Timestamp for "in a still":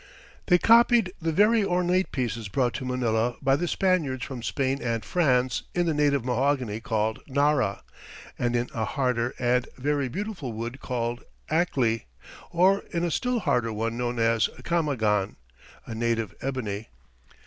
12.89-13.41